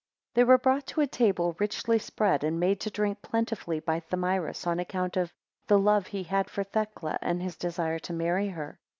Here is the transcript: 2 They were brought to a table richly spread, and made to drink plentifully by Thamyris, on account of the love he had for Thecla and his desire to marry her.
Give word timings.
2 0.33 0.39
They 0.41 0.45
were 0.45 0.57
brought 0.57 0.87
to 0.87 1.01
a 1.01 1.05
table 1.05 1.55
richly 1.59 1.99
spread, 1.99 2.43
and 2.43 2.59
made 2.59 2.79
to 2.79 2.89
drink 2.89 3.21
plentifully 3.21 3.79
by 3.79 3.99
Thamyris, 3.99 4.65
on 4.65 4.79
account 4.79 5.15
of 5.15 5.31
the 5.67 5.77
love 5.77 6.07
he 6.07 6.23
had 6.23 6.49
for 6.49 6.63
Thecla 6.63 7.19
and 7.21 7.39
his 7.39 7.55
desire 7.55 7.99
to 7.99 8.13
marry 8.13 8.47
her. 8.49 8.79